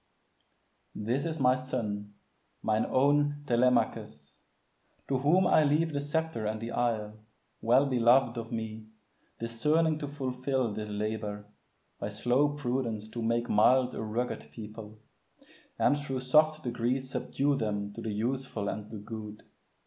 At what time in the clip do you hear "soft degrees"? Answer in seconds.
16.17-17.11